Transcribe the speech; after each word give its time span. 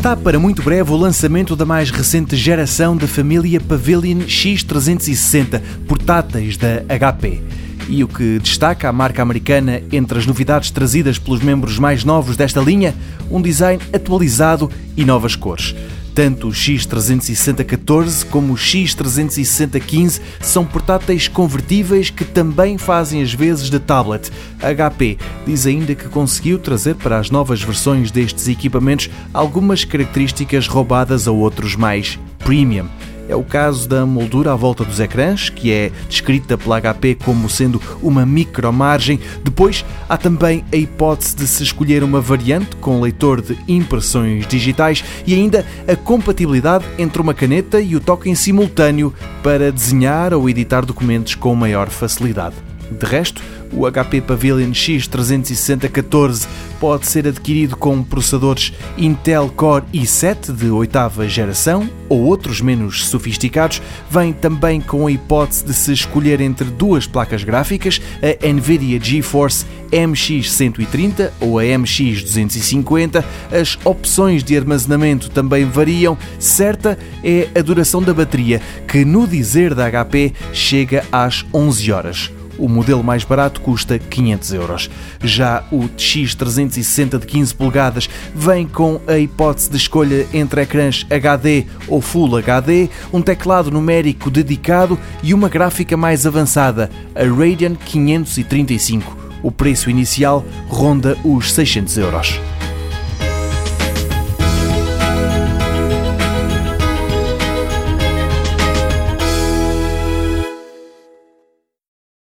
Está 0.00 0.16
para 0.16 0.38
muito 0.38 0.62
breve 0.62 0.90
o 0.90 0.96
lançamento 0.96 1.54
da 1.54 1.66
mais 1.66 1.90
recente 1.90 2.34
geração 2.34 2.96
da 2.96 3.06
família 3.06 3.60
Pavilion 3.60 4.20
X360 4.20 5.60
portáteis 5.86 6.56
da 6.56 6.82
HP. 6.88 7.42
E 7.86 8.02
o 8.02 8.08
que 8.08 8.38
destaca 8.38 8.88
a 8.88 8.92
marca 8.94 9.20
americana 9.20 9.82
entre 9.92 10.18
as 10.18 10.24
novidades 10.24 10.70
trazidas 10.70 11.18
pelos 11.18 11.42
membros 11.42 11.78
mais 11.78 12.02
novos 12.02 12.34
desta 12.34 12.62
linha? 12.62 12.94
Um 13.30 13.42
design 13.42 13.78
atualizado 13.92 14.70
e 14.96 15.04
novas 15.04 15.36
cores. 15.36 15.74
Tanto 16.20 16.48
o 16.48 16.50
X360-14 16.50 18.26
como 18.26 18.52
o 18.52 18.56
X360-15 18.56 20.20
são 20.42 20.66
portáteis 20.66 21.28
convertíveis 21.28 22.10
que 22.10 22.26
também 22.26 22.76
fazem 22.76 23.22
as 23.22 23.32
vezes 23.32 23.70
de 23.70 23.78
tablet. 23.80 24.30
HP 24.58 25.16
diz 25.46 25.64
ainda 25.64 25.94
que 25.94 26.10
conseguiu 26.10 26.58
trazer 26.58 26.96
para 26.96 27.18
as 27.18 27.30
novas 27.30 27.62
versões 27.62 28.10
destes 28.10 28.48
equipamentos 28.48 29.08
algumas 29.32 29.82
características 29.82 30.68
roubadas 30.68 31.26
a 31.26 31.30
outros 31.30 31.74
mais 31.74 32.18
premium. 32.38 32.86
É 33.28 33.36
o 33.36 33.42
caso 33.42 33.88
da 33.88 34.04
moldura 34.04 34.52
à 34.52 34.56
volta 34.56 34.84
dos 34.84 34.98
ecrãs, 34.98 35.48
que 35.48 35.70
é 35.70 35.92
descrita 36.08 36.58
pela 36.58 36.80
HP 36.80 37.16
como 37.24 37.48
sendo 37.48 37.80
uma 38.02 38.26
micromargem. 38.26 39.20
Depois, 39.44 39.84
há 40.08 40.16
também 40.16 40.64
a 40.72 40.76
hipótese 40.76 41.36
de 41.36 41.46
se 41.46 41.62
escolher 41.62 42.02
uma 42.02 42.20
variante 42.20 42.76
com 42.76 43.00
leitor 43.00 43.40
de 43.40 43.56
impressões 43.68 44.46
digitais 44.46 45.04
e 45.26 45.34
ainda 45.34 45.64
a 45.86 45.94
compatibilidade 45.94 46.84
entre 46.98 47.22
uma 47.22 47.34
caneta 47.34 47.80
e 47.80 47.94
o 47.94 48.00
toque 48.00 48.28
em 48.28 48.34
simultâneo 48.34 49.14
para 49.42 49.70
desenhar 49.70 50.34
ou 50.34 50.48
editar 50.48 50.84
documentos 50.84 51.34
com 51.34 51.54
maior 51.54 51.88
facilidade. 51.88 52.56
De 52.90 53.06
resto, 53.06 53.40
o 53.72 53.88
HP 53.90 54.20
Pavilion 54.20 54.72
X360-14 54.72 56.48
pode 56.80 57.06
ser 57.06 57.28
adquirido 57.28 57.76
com 57.76 58.02
processadores 58.02 58.72
Intel 58.96 59.52
Core 59.54 59.84
i7 59.92 60.50
de 60.50 60.70
oitava 60.70 61.28
geração 61.28 61.88
ou 62.08 62.22
outros 62.22 62.62
menos 62.62 63.04
sofisticados. 63.04 63.82
Vem 64.10 64.32
também 64.32 64.80
com 64.80 65.06
a 65.06 65.12
hipótese 65.12 65.64
de 65.64 65.74
se 65.74 65.92
escolher 65.92 66.40
entre 66.40 66.64
duas 66.64 67.06
placas 67.06 67.44
gráficas, 67.44 68.00
a 68.22 68.52
Nvidia 68.52 68.98
GeForce 68.98 69.66
MX130 69.92 71.30
ou 71.38 71.58
a 71.58 71.62
MX250. 71.62 73.22
As 73.52 73.78
opções 73.84 74.42
de 74.42 74.56
armazenamento 74.56 75.30
também 75.30 75.66
variam. 75.66 76.16
Certa 76.38 76.98
é 77.22 77.48
a 77.54 77.60
duração 77.60 78.02
da 78.02 78.14
bateria, 78.14 78.60
que 78.88 79.04
no 79.04 79.26
dizer 79.26 79.74
da 79.74 79.90
HP 79.90 80.32
chega 80.52 81.04
às 81.12 81.44
11 81.52 81.92
horas. 81.92 82.39
O 82.60 82.68
modelo 82.68 83.02
mais 83.02 83.24
barato 83.24 83.58
custa 83.62 83.98
500 83.98 84.52
euros. 84.52 84.90
Já 85.24 85.64
o 85.72 85.88
X360 85.88 87.18
de 87.18 87.26
15 87.26 87.54
polegadas 87.54 88.08
vem 88.34 88.68
com 88.68 89.00
a 89.06 89.16
hipótese 89.16 89.70
de 89.70 89.78
escolha 89.78 90.26
entre 90.34 90.60
ecrãs 90.60 91.06
HD 91.08 91.64
ou 91.88 92.02
Full 92.02 92.36
HD, 92.36 92.90
um 93.10 93.22
teclado 93.22 93.70
numérico 93.70 94.30
dedicado 94.30 94.98
e 95.22 95.32
uma 95.32 95.48
gráfica 95.48 95.96
mais 95.96 96.26
avançada, 96.26 96.90
a 97.14 97.24
Radeon 97.24 97.76
535. 97.76 99.16
O 99.42 99.50
preço 99.50 99.88
inicial 99.88 100.44
ronda 100.68 101.16
os 101.24 101.54
600 101.54 101.96
euros. 101.96 102.38